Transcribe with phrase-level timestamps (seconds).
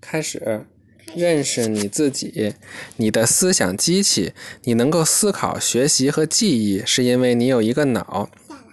[0.00, 0.66] 开始
[1.14, 2.54] 认识你自己，
[2.96, 4.32] 你的思想机器。
[4.64, 8.28] 你能够思考、学习和记忆，是因为你有一个脑；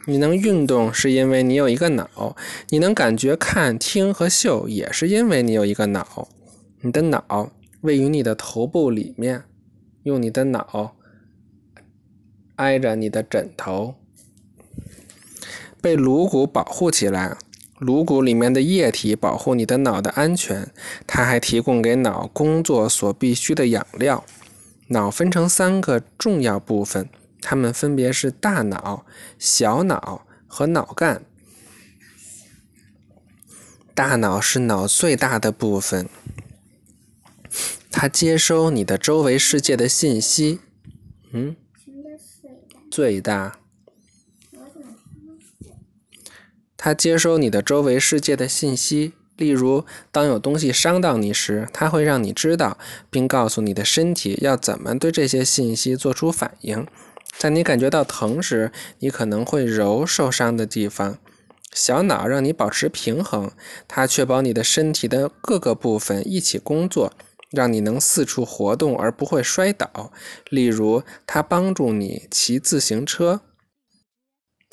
[0.05, 2.35] 你能运动，是因为你有一个脑；
[2.69, 6.27] 你能感觉、看、听和嗅，也是因为你有一个脑。
[6.81, 7.51] 你的脑
[7.81, 9.43] 位于你的头部里面，
[10.03, 10.95] 用你的脑
[12.57, 13.95] 挨着你的枕头。
[15.81, 17.37] 被颅骨保护起来，
[17.77, 20.71] 颅骨里面的液体保护你的脑的安全，
[21.05, 24.23] 它还提供给脑工作所必需的养料。
[24.87, 27.09] 脑分成三个重要部分，
[27.41, 29.05] 它们分别是大脑、
[29.37, 31.25] 小脑和脑干。
[33.93, 36.07] 大脑是脑最大的部分，
[37.89, 40.59] 它接收你的周围世界的信息。
[41.31, 41.55] 嗯，
[42.91, 43.59] 最大。
[46.85, 52.77] 它接收你的周围世界的信息，例如，当有东西伤到你时，它会让你知道，
[53.09, 56.85] 并告诉你的身体要怎么对这些信息做出反应。
[57.39, 61.17] 在你感觉到疼时，你可能会揉受伤的地方。
[61.73, 63.49] 小脑让你保持平衡，
[63.87, 67.13] 它确保你的身体的各个部分一起工作，
[67.49, 70.11] 让你能四处活动而不会摔倒。
[70.51, 73.41] 例如，它帮助你骑自行车。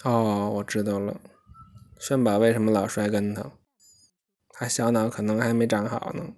[0.03, 1.17] 哦，我知道了。
[2.05, 3.53] 炫宝为什么老摔跟头？
[4.49, 6.35] 他小脑可能还没长好呢。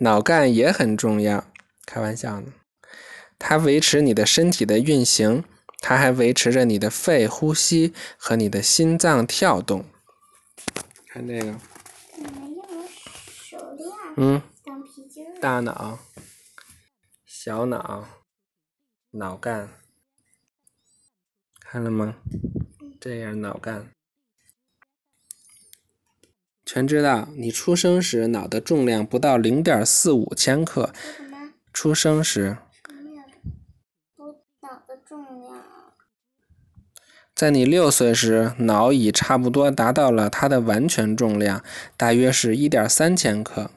[0.00, 1.50] 脑干也很重要，
[1.86, 2.52] 开玩笑呢。
[3.38, 5.44] 它维持你的身体的运行，
[5.78, 9.86] 它还维持着你的肺呼吸和你的心脏跳动。
[11.06, 11.58] 看这个。
[14.18, 14.42] 嗯。
[15.40, 15.98] 大脑、
[17.24, 18.06] 小脑、
[19.12, 19.70] 脑干，
[21.60, 22.16] 看了吗？
[23.00, 23.88] 这样脑干，
[26.66, 27.30] 全知道。
[27.34, 30.92] 你出生时脑的重量不到零点四五千克。
[31.72, 32.58] 出生时。
[34.60, 35.64] 脑的重量。
[37.34, 41.64] 在你六岁时，脑已差不多达到了它的完全重量，
[41.96, 43.70] 大约是一点三千克。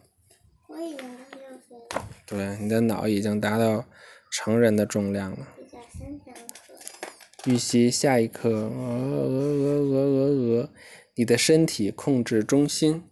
[0.67, 2.05] 我已经六岁了。
[2.25, 3.85] 对，你的脑已经达到
[4.29, 5.47] 成人的重量了。
[7.45, 8.49] 预习下一课。
[8.49, 10.69] 鹅鹅鹅鹅鹅鹅，
[11.15, 13.03] 你的身体控制中心。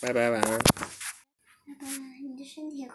[0.00, 0.58] 拜拜，晚安。
[0.58, 1.86] 拜拜，
[2.22, 2.86] 你的身体。